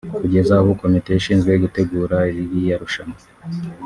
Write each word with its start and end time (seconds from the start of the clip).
Kugeza 0.19 0.53
ubu 0.61 0.73
Komite 0.81 1.09
ishinzwe 1.19 1.51
gutegura 1.63 2.17
ririya 2.35 2.75
rushanwa 2.81 3.17